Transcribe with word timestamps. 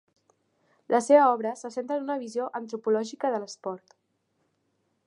La 0.93 1.01
seva 1.07 1.27
obra 1.33 1.51
se 1.59 1.71
centra 1.75 1.99
en 2.01 2.07
una 2.09 2.17
visió 2.25 2.49
antropològica 2.61 3.33
de 3.37 3.43
l'esport. 3.45 3.97